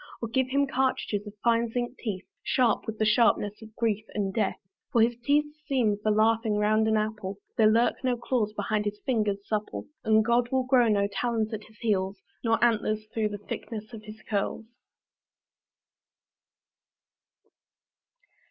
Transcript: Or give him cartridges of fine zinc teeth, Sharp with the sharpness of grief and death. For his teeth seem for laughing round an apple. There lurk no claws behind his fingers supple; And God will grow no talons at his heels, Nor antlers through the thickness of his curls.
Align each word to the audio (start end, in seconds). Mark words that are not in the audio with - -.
Or 0.19 0.29
give 0.29 0.47
him 0.49 0.65
cartridges 0.65 1.27
of 1.27 1.33
fine 1.43 1.69
zinc 1.69 1.95
teeth, 1.99 2.25
Sharp 2.41 2.87
with 2.87 2.97
the 2.97 3.05
sharpness 3.05 3.61
of 3.61 3.75
grief 3.75 4.03
and 4.15 4.33
death. 4.33 4.57
For 4.91 5.03
his 5.03 5.15
teeth 5.23 5.45
seem 5.67 5.95
for 6.01 6.09
laughing 6.09 6.55
round 6.55 6.87
an 6.87 6.97
apple. 6.97 7.37
There 7.55 7.69
lurk 7.69 8.03
no 8.03 8.17
claws 8.17 8.51
behind 8.51 8.85
his 8.85 8.99
fingers 9.05 9.45
supple; 9.47 9.85
And 10.03 10.25
God 10.25 10.49
will 10.51 10.63
grow 10.63 10.87
no 10.87 11.07
talons 11.07 11.53
at 11.53 11.65
his 11.65 11.77
heels, 11.77 12.17
Nor 12.43 12.57
antlers 12.65 13.05
through 13.13 13.29
the 13.29 13.37
thickness 13.37 13.93
of 13.93 14.01
his 14.05 14.23
curls. 14.27 14.65